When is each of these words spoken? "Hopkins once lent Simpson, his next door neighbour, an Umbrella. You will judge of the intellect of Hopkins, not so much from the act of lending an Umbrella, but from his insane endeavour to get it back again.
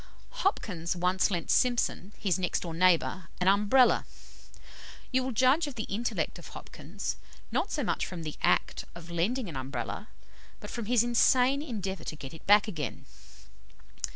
"Hopkins 0.41 0.95
once 0.95 1.29
lent 1.29 1.51
Simpson, 1.51 2.13
his 2.17 2.39
next 2.39 2.61
door 2.61 2.73
neighbour, 2.73 3.27
an 3.39 3.47
Umbrella. 3.47 4.03
You 5.11 5.21
will 5.23 5.31
judge 5.31 5.67
of 5.67 5.75
the 5.75 5.83
intellect 5.83 6.39
of 6.39 6.47
Hopkins, 6.47 7.17
not 7.51 7.71
so 7.71 7.83
much 7.83 8.07
from 8.07 8.23
the 8.23 8.33
act 8.41 8.83
of 8.95 9.11
lending 9.11 9.47
an 9.47 9.55
Umbrella, 9.55 10.07
but 10.59 10.71
from 10.71 10.85
his 10.87 11.03
insane 11.03 11.61
endeavour 11.61 12.03
to 12.05 12.15
get 12.15 12.33
it 12.33 12.47
back 12.47 12.67
again. 12.67 13.05